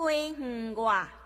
[0.00, 1.19] 归园外。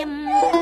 [0.00, 0.57] em.